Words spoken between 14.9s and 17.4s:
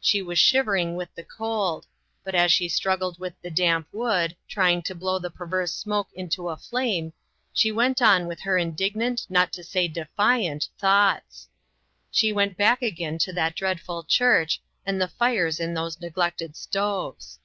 the fires in those neglected stoves.